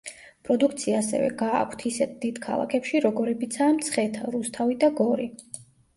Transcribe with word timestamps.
პროდუქცია 0.47 0.95
ასევე 1.01 1.27
გააქვთ 1.41 1.85
ისეთ 1.91 2.15
დიდ 2.25 2.41
ქალაქებში, 2.45 3.03
როგორებიცაა 3.07 3.77
მცხეთა, 3.77 4.35
რუსთავი 4.37 4.79
და 4.87 4.91
გორი. 5.03 5.29